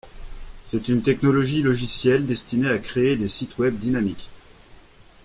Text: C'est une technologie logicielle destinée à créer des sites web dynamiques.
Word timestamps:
C'est 0.65 0.87
une 0.87 1.03
technologie 1.03 1.61
logicielle 1.61 2.25
destinée 2.25 2.69
à 2.71 2.79
créer 2.79 3.15
des 3.17 3.27
sites 3.27 3.59
web 3.59 3.77
dynamiques. 3.77 4.31